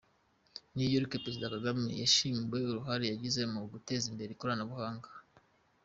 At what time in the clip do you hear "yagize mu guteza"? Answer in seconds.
3.07-4.05